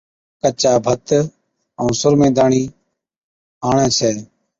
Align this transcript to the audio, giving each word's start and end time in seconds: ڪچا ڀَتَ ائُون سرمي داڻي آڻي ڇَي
ڪچا 0.41 0.73
ڀَتَ 0.85 1.07
ائُون 1.79 1.91
سرمي 2.01 2.29
داڻي 2.37 2.63
آڻي 3.67 3.87
ڇَي 3.97 4.11